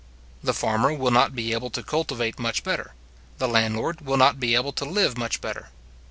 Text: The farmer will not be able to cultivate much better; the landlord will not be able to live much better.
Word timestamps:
The 0.41 0.55
farmer 0.55 0.93
will 0.95 1.11
not 1.11 1.35
be 1.35 1.53
able 1.53 1.69
to 1.69 1.83
cultivate 1.83 2.39
much 2.39 2.63
better; 2.63 2.95
the 3.37 3.47
landlord 3.47 4.01
will 4.01 4.17
not 4.17 4.39
be 4.39 4.55
able 4.55 4.71
to 4.73 4.83
live 4.85 5.15
much 5.15 5.41
better. 5.41 5.69